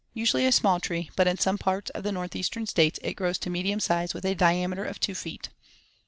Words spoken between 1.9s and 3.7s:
of the northeastern States it grows to